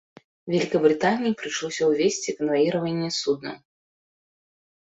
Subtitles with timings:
[0.51, 3.63] Вялікабрытаніі прыйшлося ўвесці канваіраванне суднаў.